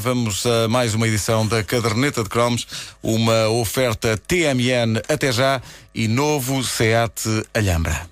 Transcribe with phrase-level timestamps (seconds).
[0.00, 2.66] Vamos a mais uma edição da Caderneta de Cromos,
[3.02, 5.60] uma oferta TMN até já
[5.94, 8.08] e novo SEAT Alhambra.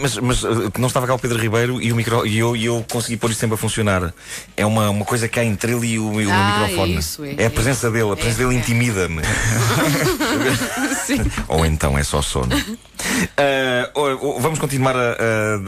[0.00, 2.66] Mas, mas uh, não estava cá o Pedro Ribeiro e, o micro, e, eu, e
[2.66, 4.12] eu consegui pôr isto sempre a funcionar.
[4.56, 6.96] É uma, uma coisa que há entre ele e o, e o Ah, microfone.
[6.96, 8.58] é isso, é, a presença dele, a presença dele é.
[8.58, 9.22] intimida-me.
[11.48, 12.50] Ou então é só sono.
[13.94, 15.12] Oh, vamos continuar a,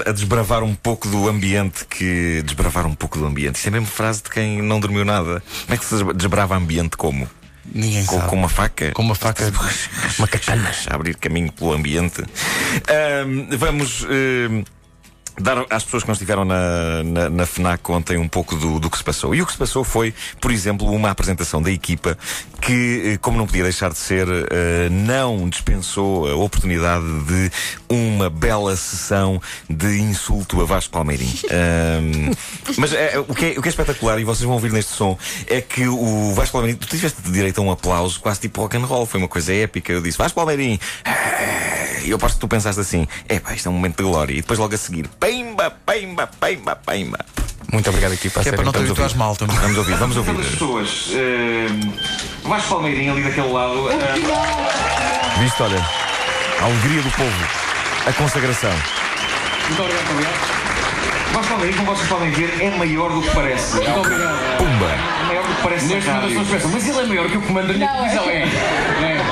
[0.07, 2.43] a- a desbravar um pouco do ambiente que.
[2.45, 3.57] Desbravar um pouco do ambiente.
[3.57, 5.43] Isso é mesmo frase de quem não dormiu nada.
[5.65, 7.29] Como é que se desbrava ambiente como?
[7.65, 8.29] Ninguém Com, sabe.
[8.31, 8.93] com uma faca?
[8.93, 9.53] Com uma faca.
[10.19, 12.23] uma cacana a abrir caminho pelo ambiente.
[12.23, 14.05] Ahm, vamos.
[14.05, 14.65] ahm,
[15.41, 18.91] Dar às pessoas que não estiveram na, na, na FNAC ontem um pouco do, do
[18.91, 19.35] que se passou.
[19.35, 22.19] E o que se passou foi, por exemplo, uma apresentação da equipa
[22.61, 27.51] que, eh, como não podia deixar de ser, eh, não dispensou a oportunidade de
[27.89, 31.33] uma bela sessão de insulto a Vasco Palmeirim.
[31.51, 32.33] Ahm,
[32.77, 35.17] mas eh, o, que é, o que é espetacular, e vocês vão ouvir neste som,
[35.47, 38.85] é que o Vasco Palmeirim, tu tiveste direito a um aplauso quase tipo rock and
[38.85, 39.93] roll, foi uma coisa épica.
[39.93, 40.79] Eu disse, Vasco Palmeirim,
[42.05, 44.33] e eu aposto que tu pensaste assim: é pá, isto é um momento de glória.
[44.33, 47.19] E depois logo a seguir: pimba, pimba, pimba, pimba.
[47.71, 48.41] Muito obrigado, equipa.
[48.41, 49.19] a Que é para não te Vamos habituares ouvir.
[49.19, 49.57] mal também.
[49.59, 50.31] Vamos ouvir, vamos ouvir.
[50.31, 51.09] Aquelas pessoas.
[51.13, 51.69] eh,
[52.45, 53.91] Vasco Palmeirinho ali daquele lado.
[53.91, 55.79] eh, Viste, olha,
[56.61, 57.45] a alegria do povo,
[58.07, 58.71] a consagração.
[59.69, 60.59] muito obrigado, muito obrigado.
[61.35, 63.75] Vasco Palmeirinho, como vocês podem ver, é maior do que parece.
[63.77, 64.57] Muito obrigado.
[64.57, 64.87] Pumba!
[64.87, 67.37] É maior do que parece Neste momento as pessoas pensam, mas ele é maior que
[67.37, 68.88] o comando da minha Não, é televisão, é?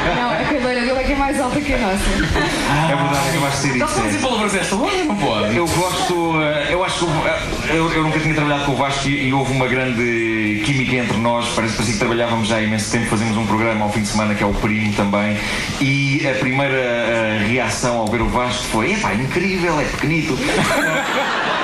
[0.07, 0.15] É.
[0.15, 1.95] Não, a cadeira dele é que é mais alta que a nossa.
[1.95, 4.01] É verdade, eu acho que ser Não isso.
[4.01, 4.03] é.
[4.07, 5.57] dizer palavras desta hora, não pode.
[5.57, 9.09] Eu gosto, eh, eu acho que eh, eu, eu nunca tinha trabalhado com o Vasco
[9.09, 11.49] e, e houve uma grande química entre nós.
[11.55, 13.07] Parece, parecia que trabalhávamos já há imenso tempo.
[13.07, 15.37] Fazemos um programa ao fim de semana que é o Primo também.
[15.81, 20.37] E a primeira eh, reação ao ver o Vasco foi: epá, incrível, é pequenito.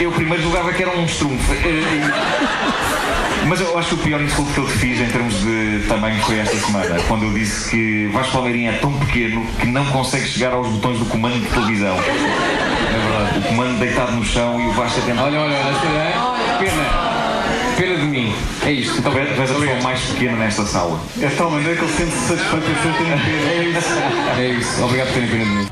[0.00, 1.52] eu primeiro julgava que era um estrunfo.
[1.52, 5.34] Eh, e- Mas eu acho que o pior insulto que eu te fiz em termos
[5.40, 9.66] de tamanho foi esta semana, quando eu disse que Vasco Palmeirinho é tão pequeno que
[9.66, 11.96] não consegue chegar aos botões do comando de televisão.
[11.96, 13.38] É verdade.
[13.38, 15.22] O comando deitado no chão e o Vasco a tentar.
[15.24, 17.06] Olha, olha, olha, pena.
[17.76, 18.34] Pena de mim.
[18.64, 19.00] É isto.
[19.00, 19.40] Muito Tu és obrigado.
[19.42, 20.98] és a pessoa mais pequena nesta sala.
[21.22, 23.48] É de tal maneira que ele sente-se satisfeito por ser tão pequeno.
[23.48, 24.40] É isso.
[24.40, 24.82] É isso.
[24.84, 25.68] Obrigado por terem pena de mim.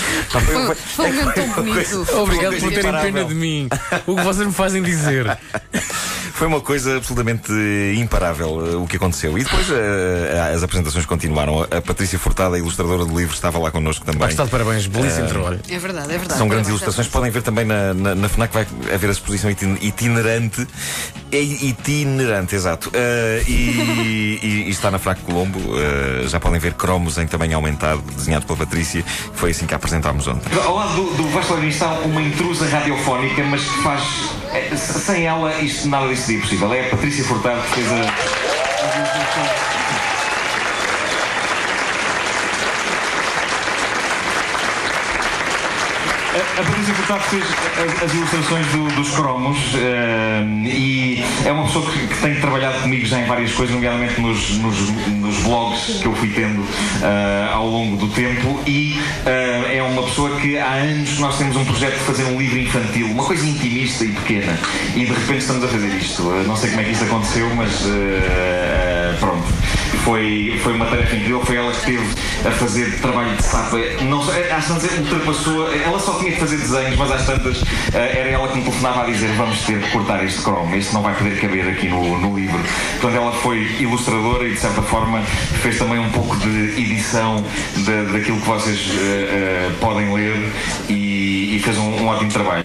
[0.30, 2.06] Foi- Foi, foi- foi um momento tão bonito.
[2.16, 3.68] Obrigado por terem pena de mim.
[4.06, 5.26] O que vocês me fazem dizer.
[6.32, 9.36] Foi uma coisa absolutamente eh, imparável eh, o que aconteceu.
[9.36, 11.64] E depois eh, as apresentações continuaram.
[11.70, 14.26] A Patrícia Furtada, a ilustradora do livro, estava lá connosco também.
[14.26, 15.60] Está de parabéns, belíssimo trabalho.
[15.68, 16.38] É verdade, é verdade.
[16.38, 17.08] São grandes Parabéns ilustrações.
[17.08, 20.66] Podem ver também na, na, na FNAC, vai haver a exposição itin- itinerante.
[21.32, 22.90] É itinerante, exato.
[22.92, 23.52] Eh, e,
[24.42, 25.60] e- e está na FNAC Colombo.
[25.78, 29.04] Eh, já podem ver cromos em tamanho aumentado, desenhado pela Patrícia.
[29.34, 30.50] Foi assim que a apresentámos ontem.
[30.58, 34.02] Ao lado do, do Vasco está uma intrusa radiofónica, mas que faz.
[34.52, 36.72] eh, Sem ela, isto, nada disso seria possível.
[36.74, 39.99] É a Patrícia Furtado que fez a.
[46.60, 51.90] A, Patrícia Furtado fez as, as ilustrações do- dos cromos eh, e é uma pessoa
[51.90, 54.76] que, que tem trabalhado comigo já em várias coisas, nomeadamente nos, nos,
[55.08, 56.62] nos blogs que eu fui tendo
[57.02, 61.56] eh, ao longo do tempo e eh, é uma pessoa que há anos nós temos
[61.56, 64.58] um projeto de fazer um livro infantil, uma coisa intimista e pequena
[64.94, 66.22] e de repente estamos a fazer isto.
[66.46, 69.59] Não sei como é que isso aconteceu, mas eh, pronto.
[70.14, 72.04] Foi, foi uma tarefa incrível, foi ela que esteve
[72.44, 73.76] a fazer trabalho de sapa.
[74.02, 77.62] Não, às tantas ultrapassou, ela só tinha que fazer desenhos, mas às tantas
[77.94, 80.92] eh, era ela que me telefonava a dizer vamos ter que cortar este cromo, este
[80.92, 82.58] não vai poder caber aqui no, no livro.
[83.00, 85.22] Portanto, ela foi ilustradora e de certa forma
[85.62, 86.48] fez também um pouco de
[86.82, 87.44] edição
[87.86, 90.34] da- daquilo que vocês eh, eh, podem ler
[90.88, 92.64] e, e fez um, um ótimo trabalho.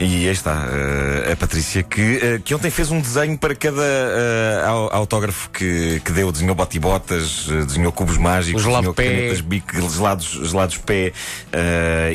[0.00, 3.82] E aí está, eh, a Patrícia, que, eh, que ontem fez um desenho para cada
[3.82, 6.30] eh, au- autógrafo que, que deu.
[6.30, 9.04] Desenhou botibotas, desenhou cubos mágicos, desenhou pé.
[9.04, 11.12] canetas bic, gelados, gelados pé.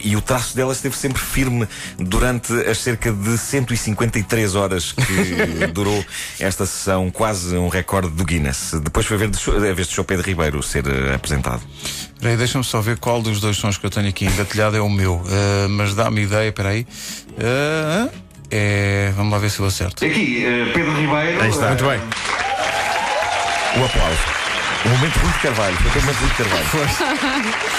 [0.02, 6.06] e o traço dela esteve sempre firme durante as cerca de 153 horas que durou
[6.40, 8.76] esta sessão, quase um recorde do Guinness.
[8.82, 10.06] Depois foi a, ver de, a vez de Sr.
[10.06, 11.62] Pedro Ribeiro ser apresentado.
[12.22, 14.90] Peraí, deixa-me só ver qual dos dois sons que eu tenho aqui engatilhado é o
[14.90, 15.22] meu.
[15.28, 16.88] Ah, mas dá-me ideia, peraí.
[17.38, 17.73] Ah,
[18.52, 20.06] é Vamos lá ver se eu acerto.
[20.06, 21.42] Aqui, eh, Pedro Ribeiro.
[21.42, 21.66] Aí está.
[21.66, 22.00] eh, Muito bem.
[23.82, 24.20] O aplauso.
[24.86, 25.76] O momento Rui de Carvalho.
[25.78, 27.74] Foi o momento Rui de Carvalho.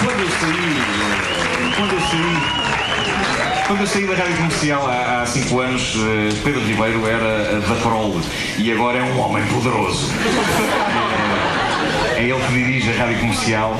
[0.00, 5.60] Quando eu saí, quando eu saí, quando eu saí da rádio comercial há, há cinco
[5.60, 8.22] anos, eh, Pedro Ribeiro era da Prole
[8.58, 10.10] e agora é um homem poderoso.
[12.16, 13.76] É ele que dirige a rádio comercial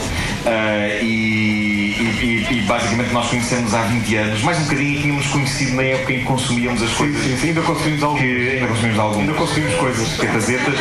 [0.47, 5.75] eh, e, e- e- basicamente nós conhecemos há 20 anos, mais um bocadinho tínhamos conhecido
[5.75, 7.23] na época em que consumíamos as coisas.
[7.23, 8.23] Sim, sim, ainda consumimos algumas.
[8.25, 9.21] ainda consumimos algumas.
[9.29, 10.17] Ainda consumimos coisas.
[10.17, 10.75] Catazetas.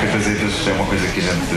[0.00, 1.54] Catazetas é uma coisa que a gente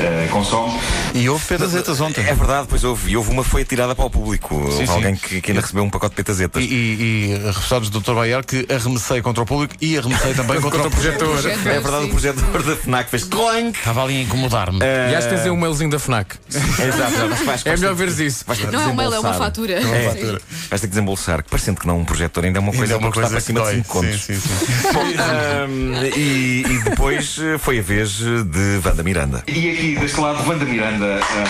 [0.00, 0.78] eh, consome.
[1.14, 2.20] E houve petazetas ontem.
[2.26, 3.10] É verdade, pois houve.
[3.10, 4.54] E houve uma que foi atirada para o público.
[4.54, 4.92] Houve sim.
[4.92, 6.62] alguém que, que ainda recebeu um pacote de petazetas.
[6.62, 8.14] E, e, e reforçados do Dr.
[8.14, 11.38] Baiar que arremessei contra o público e arremessei também contra, o projetor.
[11.38, 13.78] É verdade, o projetor da FNAC fez clank.
[13.78, 14.78] Estava ali a incomodar-me.
[14.80, 16.36] E acho que tens aí um mailzinho da FNAC.
[16.82, 17.28] Exato, exato.
[17.30, 18.44] Mas vais- É vais melhor ter- veres isso.
[18.46, 19.38] vais ter que Não é um mail, é uma desembolsar.
[19.46, 19.72] fatura.
[19.74, 20.38] É, Sim.
[20.68, 22.94] vais ter que desembolsar, que parecendo que não, um projetor ainda é uma coisa, Ainda
[22.94, 23.74] é uma que está coisa para que cima de dói.
[23.76, 24.20] 5 contos.
[24.24, 24.66] Sim, sim, sim.
[24.92, 29.44] Bom, ahm, e, e depois eh, foi a vez eh, de Wanda Miranda.
[29.46, 31.20] E aqui deste lado, Wanda Miranda.
[31.22, 31.44] ah,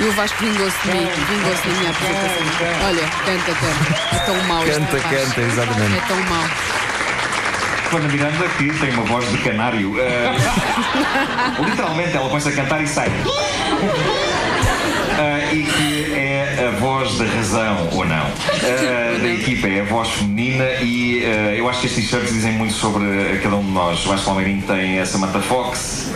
[0.00, 2.86] E o Vasco vingou-se de mim, vingou-se da minha apresentação.
[2.86, 4.14] Olha, canta, canta.
[4.14, 5.24] É tão mau este Canta, rapaz.
[5.28, 5.96] canta, exatamente.
[5.96, 6.44] É tão mau.
[7.92, 9.94] Wanda Miranda, que tem uma voz de canário.
[9.98, 13.10] Ah, literalmente, ela põe-se a cantar e sai.
[15.18, 19.84] Ah, e que é a voz da razão, ou não, ah, da equipa, é a
[19.84, 23.04] voz feminina e ah, eu acho que estes t-shirts dizem muito sobre
[23.42, 24.04] cada um de nós.
[24.04, 26.12] O Vasco Palmeirinho tem a Samantha Fox,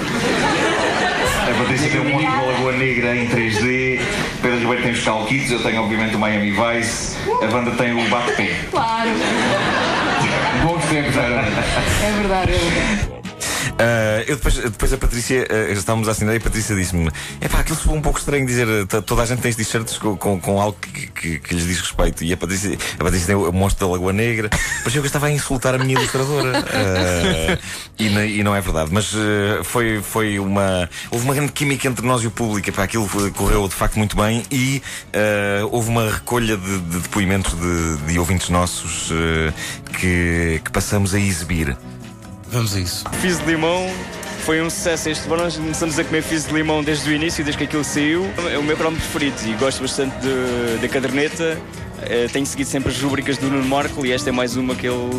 [1.49, 4.01] a Patrícia tem o monte da Lagoa Negra em 3D,
[4.43, 8.11] Pedro Ribeiro tem os Calquitos, eu tenho obviamente o Miami Vice, a banda tem o
[8.11, 8.57] Bate-Pé.
[8.71, 9.11] Claro.
[10.95, 11.07] Era.
[11.07, 13.22] É verdade, é verdade.
[13.79, 17.11] Ah, eu depois, depois a Patrícia, ah, estávamos a assinar e a Patrícia disse-me:
[17.41, 20.17] é pá, aquilo foi um pouco estranho dizer, t- toda a gente tem t-shirts com,
[20.17, 22.25] com, com algo que, que, que lhes diz respeito.
[22.25, 24.49] E a Patrícia, a Patrícia tem o monstro da Lagoa Negra.
[24.49, 26.53] Parecia que eu estava a insultar a minha ilustradora.
[26.59, 27.59] Ah,
[27.99, 28.91] e, na- e não é verdade.
[28.93, 29.13] Mas
[29.65, 30.89] foi, foi uma.
[31.11, 32.69] Houve uma grande química entre nós e o público.
[32.69, 34.83] Epá, aquilo correu de facto muito bem e
[35.71, 39.11] houve uma recolha de, de depoimentos de, de ouvintes nossos
[39.99, 41.77] que, que passamos a exibir.
[42.53, 43.05] Vamos a isso.
[43.21, 43.91] Fiz de limão
[44.45, 45.45] foi um sucesso este verão.
[45.45, 48.29] Nós começamos a comer fiz de limão desde o início, desde que aquilo saiu.
[48.53, 51.59] É o meu cromo preferido e gosto bastante de- da caderneta.
[52.03, 54.87] Eh, tenho seguido sempre as rubricas do Nuno Marco e esta é mais uma que
[54.89, 55.11] ele,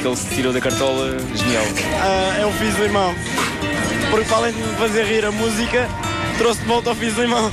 [0.00, 1.16] que ele se tirou da cartola.
[1.36, 1.64] Genial.
[2.40, 3.14] é o Fiz de Limão.
[4.10, 5.86] Porque para além de me fazer rir a música,
[6.38, 7.52] trouxe de volta ao Fiz de Limão.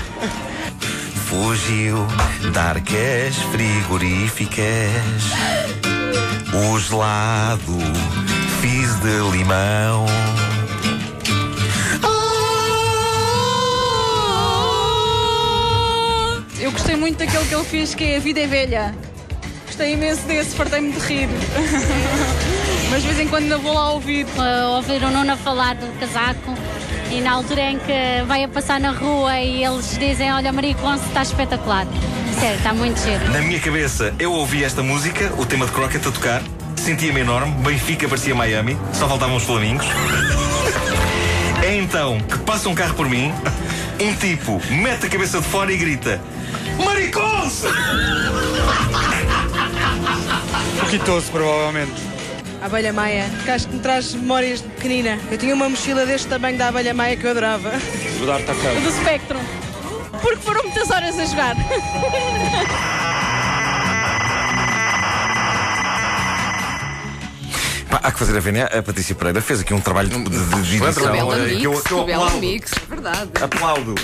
[1.28, 2.08] Fugiu
[2.54, 4.64] da arcas frigoríficas
[6.54, 7.78] O gelado
[8.62, 10.06] fiz de limão
[16.60, 18.96] Eu gostei muito daquele que ele fez, que é A Vida é Velha.
[19.68, 21.30] Gostei imenso desse, fartei-me de rir.
[22.90, 24.26] Mas de vez em quando ainda vou lá ouvir.
[24.38, 26.54] a ouvir o Nuno a falar do casaco
[27.12, 30.76] e na altura em que vai a passar na rua e eles dizem olha Maria
[30.76, 31.88] Conce está espetacular
[32.38, 36.06] sério, está muito giro Na minha cabeça eu ouvi esta música O tema de Crockett
[36.06, 36.44] a tocar
[36.78, 39.86] Sentia-me enorme Benfica parecia Miami Só faltavam os flamingos
[41.64, 43.34] É então que passa um carro por mim
[44.00, 46.22] Um tipo mete a cabeça de fora e grita
[46.84, 47.68] Mariconce!
[50.90, 51.92] Quitou-se, provavelmente.
[52.62, 55.20] A abelha maia, que acho que me traz memórias de pequenina.
[55.30, 57.74] Eu tinha uma mochila deste tamanho da abelha maia que eu adorava.
[57.76, 58.74] Está cá.
[58.84, 59.42] Do Spectrum.
[60.22, 61.56] Porque foram muitas horas a jogar.
[67.90, 68.66] Pá, há que fazer a vénia.
[68.66, 71.82] A Patrícia Pereira fez aqui um trabalho de, de, de bela eh, mix, que eu,
[71.82, 72.38] que eu aplaudo.
[72.40, 73.30] mix, é verdade.
[73.42, 73.96] Aplaudo.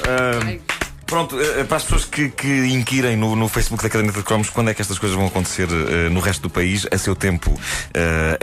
[0.45, 0.61] Ai.
[1.05, 4.49] pronto, ah, para as pessoas que, que inquirem no, no Facebook da Caderneta de Cromos
[4.49, 7.53] quando é que estas coisas vão acontecer ah, no resto do país, a seu tempo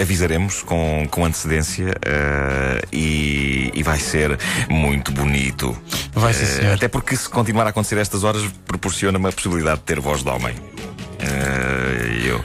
[0.00, 1.94] avisaremos com, com antecedência
[2.92, 5.76] e, e vai ser muito bonito.
[6.12, 6.74] Vai Ah, senhor.
[6.74, 10.22] até porque se continuar a acontecer a estas horas, proporciona-me a possibilidade de ter voz
[10.22, 10.54] de homem.
[12.24, 12.42] Eu,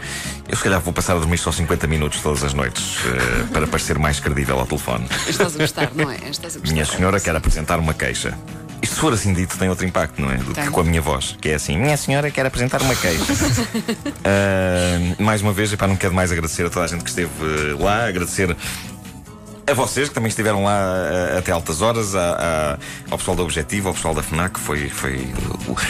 [0.47, 3.67] eu se calhar vou passar a dormir só 50 minutos todas as noites ah, para
[3.67, 5.07] parecer mais credível ao telefone.
[5.27, 6.15] Estás a gostar, não é?
[6.29, 6.71] Estás a gostar.
[6.73, 8.37] Minha senhora quer apresentar uma queixa.
[8.81, 10.35] Isto se for assim dito tem outro impacto, não é?
[10.37, 10.69] Do que Tem.
[10.69, 13.23] com a minha voz, que é assim, minha senhora quer apresentar uma queixa.
[14.23, 17.29] Ah, mais uma vez, epá, não quero mais agradecer a toda a gente que esteve
[17.41, 18.55] eh, lá, agradecer
[19.67, 20.77] a vocês que também estiveram lá
[21.39, 22.77] até altas horas, a-
[23.09, 25.33] ao pessoal da Objetivo, ao pessoal da FNAC, foi, foi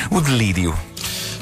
[0.10, 0.74] o, o delírio.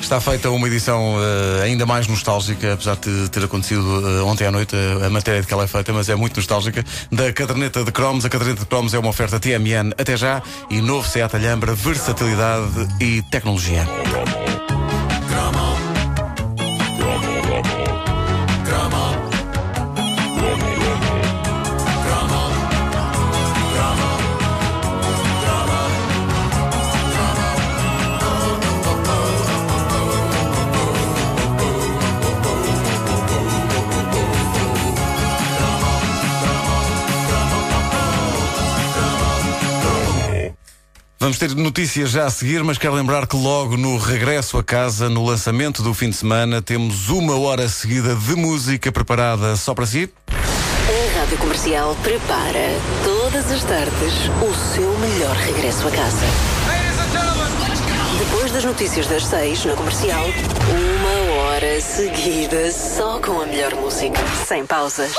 [0.03, 4.51] Está feita uma edição eh, ainda mais nostálgica, apesar de ter acontecido eh, ontem à
[4.51, 7.85] noite eh, a matéria de que ela é feita, mas é muito nostálgica, da caderneta
[7.85, 8.25] de cromos.
[8.25, 12.85] A caderneta de cromos é uma oferta TMN até já e novo Seat Alhambra, versatilidade
[12.99, 13.87] e tecnologia.
[41.23, 45.07] Vamos ter notícias já a seguir, mas quero lembrar que logo no regresso a casa,
[45.07, 49.85] no lançamento do fim de semana, temos uma hora seguida de música preparada só para
[49.85, 50.11] si.
[50.27, 56.25] A Rádio Comercial prepara todas as tardes o seu melhor regresso a casa.
[58.19, 64.19] Depois das notícias das seis na comercial, uma hora seguida só com a melhor música,
[64.45, 65.13] sem pausas.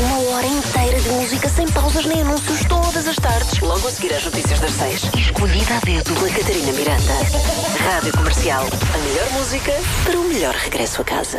[0.00, 4.14] Uma hora inteira de música sem pausas nem anúncios todas as tardes, logo a seguir
[4.14, 5.02] às notícias das seis.
[5.16, 7.12] Escolhida a dedo pela Catarina Miranda.
[7.78, 9.72] Rádio Comercial, a melhor música
[10.04, 11.38] para o melhor regresso a casa.